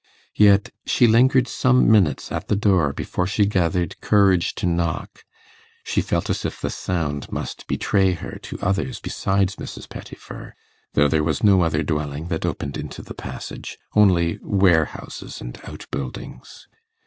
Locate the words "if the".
6.43-6.71